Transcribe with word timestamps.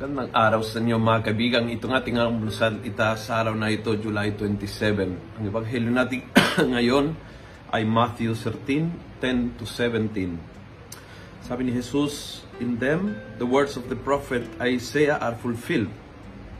Magandang 0.00 0.32
araw 0.32 0.64
sa 0.64 0.80
inyo 0.80 0.96
mga 0.96 1.28
kaibigan. 1.28 1.68
Ito 1.68 1.84
nga 1.92 2.00
ating 2.00 2.16
almusal 2.16 2.80
ita 2.88 3.12
sa 3.20 3.44
araw 3.44 3.52
na 3.52 3.68
ito, 3.68 3.92
July 4.00 4.32
27. 4.32 5.12
Ang 5.12 5.44
ebanghelyo 5.44 5.92
natin 5.92 6.24
ngayon 6.72 7.12
ay 7.68 7.84
Matthew 7.84 8.32
13, 8.32 9.20
10 9.20 9.60
to 9.60 9.68
17. 9.68 10.40
Sabi 11.44 11.68
ni 11.68 11.76
Jesus, 11.76 12.40
In 12.64 12.80
them, 12.80 13.20
the 13.36 13.44
words 13.44 13.76
of 13.76 13.92
the 13.92 13.98
prophet 14.00 14.48
Isaiah 14.56 15.20
are 15.20 15.36
fulfilled. 15.36 15.92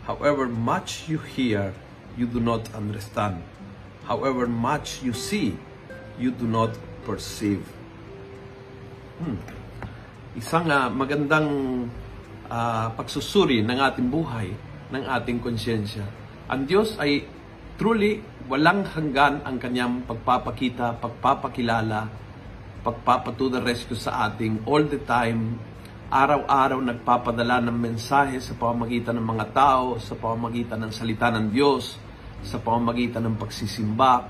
However 0.04 0.45
much 0.45 1.09
you 1.09 1.16
hear, 1.16 1.72
you 2.20 2.29
do 2.29 2.45
not 2.45 2.68
understand. 2.77 3.41
However 4.04 4.45
much 4.45 5.00
you 5.00 5.16
see, 5.16 5.57
you 6.20 6.29
do 6.29 6.45
not 6.45 6.77
perceive. 7.09 7.65
Hmm. 9.16 9.41
Isang 10.37 10.68
uh, 10.68 10.93
magandang 10.93 11.48
uh, 12.50 12.92
pagsusuri 12.98 13.62
ng 13.62 13.78
ating 13.78 14.10
buhay, 14.10 14.50
ng 14.90 15.04
ating 15.06 15.38
konsyensya. 15.38 16.04
Ang 16.50 16.66
Diyos 16.66 16.98
ay 16.98 17.24
truly 17.78 18.20
walang 18.50 18.82
hanggan 18.82 19.46
ang 19.46 19.56
kanyang 19.62 20.02
pagpapakita, 20.04 20.98
pagpapakilala, 20.98 22.10
pagpapatuda 22.82 23.62
rescue 23.62 23.96
sa 23.96 24.26
ating 24.26 24.66
all 24.66 24.82
the 24.82 24.98
time, 25.06 25.56
araw-araw 26.10 26.82
nagpapadala 26.82 27.62
ng 27.62 27.76
mensahe 27.78 28.42
sa 28.42 28.51
pamamagitan 28.59 29.14
ng 29.14 29.26
mga 29.30 29.46
tao, 29.54 29.95
sa 30.02 30.18
pamamagitan 30.18 30.82
ng 30.82 30.90
salita 30.90 31.30
ng 31.30 31.54
Diyos, 31.54 31.95
sa 32.42 32.59
pamamagitan 32.59 33.23
ng 33.30 33.38
pagsisimba, 33.38 34.26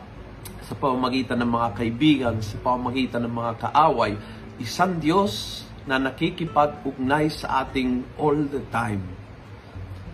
sa 0.61 0.75
pamamagitan 0.77 1.41
ng 1.41 1.51
mga 1.51 1.69
kaibigan, 1.73 2.35
sa 2.45 2.61
pamamagitan 2.61 3.25
ng 3.25 3.33
mga 3.33 3.53
kaaway, 3.65 4.13
isang 4.61 5.01
Diyos 5.01 5.65
na 5.89 5.97
nakikipag-ugnay 5.97 7.33
sa 7.33 7.65
ating 7.65 8.05
all 8.21 8.37
the 8.37 8.61
time. 8.69 9.01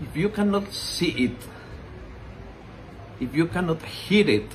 If 0.05 0.13
you 0.13 0.29
cannot 0.29 0.69
see 0.71 1.33
it, 1.33 1.39
if 3.19 3.33
you 3.33 3.49
cannot 3.49 3.81
hear 3.83 4.29
it, 4.29 4.53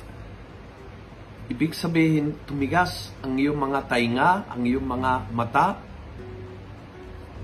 ibig 1.50 1.74
sabihin 1.74 2.38
tumigas 2.46 3.10
ang 3.20 3.36
iyong 3.36 3.58
mga 3.58 3.90
tainga, 3.90 4.46
ang 4.46 4.62
iyong 4.62 4.86
mga 4.86 5.10
mata. 5.34 5.82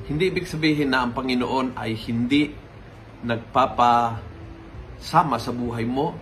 Hindi 0.08 0.32
ibig 0.32 0.48
sabihin 0.48 0.94
na 0.94 1.04
ang 1.04 1.12
Panginoon 1.12 1.76
ay 1.76 1.92
hindi 2.08 2.54
nagpapasama 3.26 5.36
sa 5.36 5.52
buhay 5.52 5.84
mo, 5.84 6.16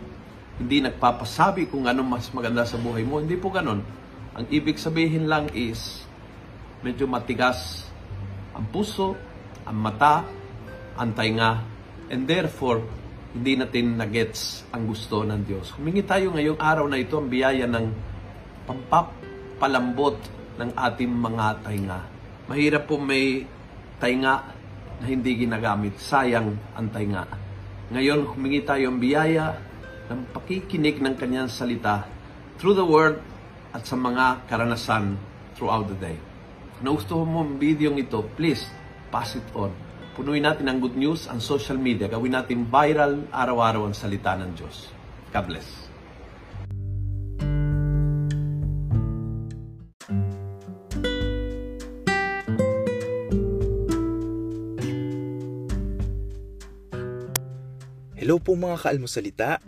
hindi 0.57 0.81
nagpapasabi 0.81 1.69
kung 1.69 1.85
ano 1.85 2.01
mas 2.01 2.33
maganda 2.33 2.65
sa 2.65 2.81
buhay 2.81 3.05
mo. 3.05 3.21
Hindi 3.21 3.37
po 3.37 3.53
ganon. 3.53 3.85
Ang 4.33 4.49
ibig 4.49 4.81
sabihin 4.81 5.29
lang 5.29 5.53
is, 5.53 6.06
medyo 6.87 7.11
matigas 7.11 7.91
ang 8.55 8.70
puso, 8.70 9.19
ang 9.67 9.75
mata, 9.75 10.23
ang 10.95 11.11
tainga, 11.19 11.67
and 12.15 12.31
therefore, 12.31 12.87
hindi 13.34 13.59
natin 13.59 13.98
nagets 13.98 14.62
ang 14.70 14.87
gusto 14.87 15.27
ng 15.27 15.43
Diyos. 15.43 15.75
Humingi 15.75 16.06
tayo 16.06 16.31
ngayong 16.31 16.62
araw 16.62 16.87
na 16.87 17.03
ito 17.03 17.19
ang 17.19 17.27
biyaya 17.27 17.67
ng 17.67 17.87
pampapalambot 18.70 20.17
ng 20.62 20.70
ating 20.78 21.11
mga 21.11 21.47
tainga. 21.67 22.01
Mahirap 22.47 22.87
po 22.87 23.03
may 23.03 23.43
tainga 23.98 24.47
na 25.03 25.06
hindi 25.11 25.43
ginagamit. 25.43 25.98
Sayang 25.98 26.55
ang 26.73 26.87
tainga. 26.95 27.27
Ngayon, 27.91 28.31
humingi 28.31 28.62
tayo 28.62 28.95
ang 28.95 29.03
biyaya 29.03 29.59
ng 30.06 30.31
pakikinig 30.31 31.03
ng 31.03 31.19
kanyang 31.19 31.50
salita 31.50 32.06
through 32.56 32.78
the 32.78 32.87
word 32.87 33.19
at 33.75 33.83
sa 33.84 33.98
mga 33.98 34.47
karanasan 34.47 35.19
throughout 35.59 35.91
the 35.91 35.98
day. 35.98 36.17
Nagustuhan 36.77 37.25
mo 37.25 37.41
ang 37.41 37.57
video 37.57 37.89
ito, 37.97 38.21
please, 38.37 38.69
pass 39.09 39.33
it 39.33 39.49
on. 39.57 39.73
Punuin 40.12 40.45
natin 40.45 40.69
ang 40.69 40.77
good 40.77 40.93
news, 40.93 41.25
ang 41.25 41.41
social 41.41 41.81
media. 41.81 42.05
Gawin 42.05 42.37
natin 42.37 42.69
viral 42.69 43.25
araw-araw 43.33 43.89
ang 43.89 43.97
salita 43.97 44.37
ng 44.37 44.53
Diyos. 44.53 44.93
God 45.33 45.45
bless. 45.49 45.65
Hello 58.21 58.37
po 58.37 58.53
mga 58.53 58.77
kaalmosalita. 58.84 59.65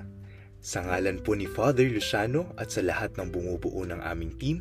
Sa 0.61 0.85
ngalan 0.85 1.25
po 1.25 1.33
ni 1.33 1.49
Father 1.49 1.89
Luciano 1.89 2.53
at 2.61 2.69
sa 2.69 2.85
lahat 2.85 3.17
ng 3.17 3.33
bumubuo 3.33 3.81
ng 3.89 4.05
aming 4.05 4.37
team, 4.37 4.61